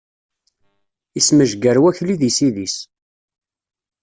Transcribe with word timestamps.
Ismejger 1.19 1.77
Wakli 1.83 2.15
deg 2.21 2.31
sid-is. 2.37 2.75